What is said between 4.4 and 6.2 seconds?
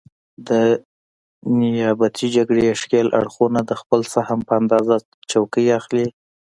په اندازه څوکۍ اخلي.